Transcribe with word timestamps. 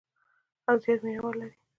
او 0.67 0.75
زیات 0.83 0.99
مینوال 1.05 1.35
لري. 1.39 1.55